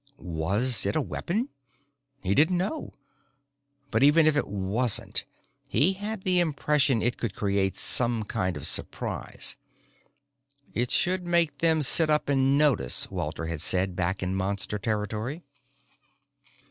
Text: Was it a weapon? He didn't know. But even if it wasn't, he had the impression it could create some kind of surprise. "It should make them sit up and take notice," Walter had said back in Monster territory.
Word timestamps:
Was 0.41 0.83
it 0.87 0.95
a 0.95 0.99
weapon? 1.01 1.49
He 2.23 2.33
didn't 2.33 2.57
know. 2.57 2.95
But 3.91 4.01
even 4.01 4.25
if 4.25 4.35
it 4.35 4.47
wasn't, 4.47 5.25
he 5.69 5.93
had 5.93 6.23
the 6.23 6.39
impression 6.39 7.03
it 7.03 7.17
could 7.19 7.35
create 7.35 7.75
some 7.77 8.23
kind 8.25 8.57
of 8.57 8.65
surprise. 8.65 9.57
"It 10.73 10.89
should 10.89 11.27
make 11.27 11.59
them 11.59 11.83
sit 11.83 12.09
up 12.09 12.29
and 12.29 12.51
take 12.53 12.57
notice," 12.57 13.11
Walter 13.11 13.45
had 13.45 13.61
said 13.61 13.95
back 13.95 14.23
in 14.23 14.33
Monster 14.33 14.79
territory. 14.79 15.43